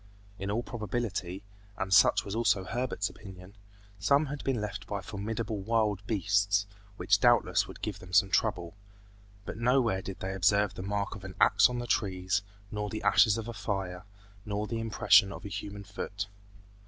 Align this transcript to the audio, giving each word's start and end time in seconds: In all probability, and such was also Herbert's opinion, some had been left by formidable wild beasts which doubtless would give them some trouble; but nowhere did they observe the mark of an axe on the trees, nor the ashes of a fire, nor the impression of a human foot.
In 0.39 0.49
all 0.49 0.63
probability, 0.63 1.43
and 1.77 1.93
such 1.93 2.25
was 2.25 2.33
also 2.33 2.63
Herbert's 2.63 3.07
opinion, 3.07 3.53
some 3.99 4.25
had 4.25 4.43
been 4.43 4.59
left 4.59 4.87
by 4.87 4.99
formidable 4.99 5.59
wild 5.61 6.01
beasts 6.07 6.65
which 6.97 7.19
doubtless 7.19 7.67
would 7.67 7.83
give 7.83 7.99
them 7.99 8.11
some 8.11 8.31
trouble; 8.31 8.73
but 9.45 9.57
nowhere 9.59 10.01
did 10.01 10.19
they 10.19 10.33
observe 10.33 10.73
the 10.73 10.81
mark 10.81 11.13
of 11.13 11.23
an 11.23 11.35
axe 11.39 11.69
on 11.69 11.77
the 11.77 11.85
trees, 11.85 12.41
nor 12.71 12.89
the 12.89 13.03
ashes 13.03 13.37
of 13.37 13.47
a 13.47 13.53
fire, 13.53 14.03
nor 14.43 14.65
the 14.65 14.79
impression 14.79 15.31
of 15.31 15.45
a 15.45 15.49
human 15.49 15.83
foot. 15.83 16.25